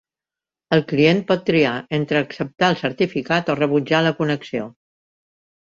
El 0.77 0.81
client 0.91 1.21
pot 1.31 1.43
triar 1.51 1.75
entre 1.99 2.23
acceptar 2.23 2.73
el 2.75 2.81
certificat 2.83 3.53
o 3.55 3.59
rebutjar 3.63 4.05
la 4.09 4.19
connexió. 4.23 4.69